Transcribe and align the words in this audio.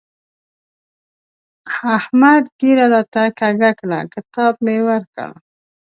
احمد 1.97 2.43
ږيره 2.59 2.85
راته 2.93 3.23
کږه 3.39 3.71
کړه؛ 3.79 3.99
کتاب 4.13 4.53
مې 4.65 4.77
ورکړ. 4.87 5.29